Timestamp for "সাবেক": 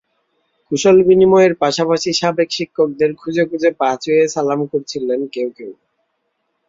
2.13-2.49